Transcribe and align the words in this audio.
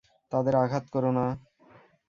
তাদের 0.31 0.53
আঘাত 0.55 0.85
করো 0.93 1.11
না। 1.11 1.25